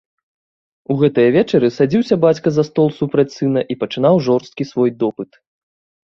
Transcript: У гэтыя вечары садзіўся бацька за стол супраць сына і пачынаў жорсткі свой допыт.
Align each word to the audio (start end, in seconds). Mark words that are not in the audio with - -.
У 0.91 0.95
гэтыя 1.01 1.33
вечары 1.35 1.67
садзіўся 1.75 2.15
бацька 2.23 2.53
за 2.55 2.63
стол 2.69 2.89
супраць 2.99 3.25
сына 3.35 3.61
і 3.75 3.77
пачынаў 3.83 4.15
жорсткі 4.29 4.63
свой 4.71 4.89
допыт. 5.05 5.39